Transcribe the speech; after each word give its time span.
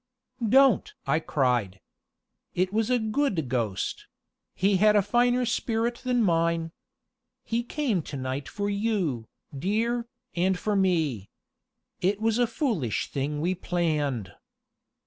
"Don't!" 0.49 0.95
I 1.05 1.19
cried. 1.19 1.79
"It 2.55 2.73
was 2.73 2.89
a 2.89 2.97
good 2.97 3.47
ghost 3.47 4.07
he 4.55 4.77
had 4.77 4.95
a 4.95 5.03
finer 5.03 5.45
spirit 5.45 5.97
than 5.99 6.23
mine. 6.23 6.71
He 7.43 7.61
came 7.61 8.01
to 8.09 8.17
night 8.17 8.49
for 8.49 8.67
you, 8.67 9.27
dear, 9.55 10.07
and 10.35 10.57
for 10.57 10.75
me. 10.75 11.29
It 11.99 12.19
was 12.19 12.39
a 12.39 12.47
foolish 12.47 13.11
thing 13.11 13.41
we 13.41 13.53
planned." 13.53 14.33